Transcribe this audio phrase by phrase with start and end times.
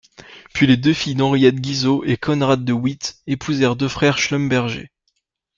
[0.55, 4.89] Puis les deux filles d'Henriette Guizot et Conrad de Witt épousèrent deux frères Schlumberger.